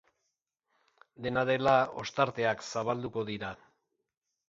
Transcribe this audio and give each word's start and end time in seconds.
Dena 1.27 1.45
dela, 1.51 1.77
ostarteak 2.07 2.67
zabalduko 2.73 3.29
dira. 3.33 3.57